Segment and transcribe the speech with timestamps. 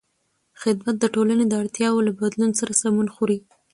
[0.61, 3.39] خدمت د ټولنې د اړتیاوو له بدلون سره سمون خوري.